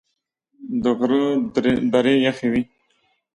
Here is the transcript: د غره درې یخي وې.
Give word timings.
د 0.83 0.85
غره 0.97 1.23
درې 1.93 2.15
یخي 2.25 2.47
وې. 2.51 2.63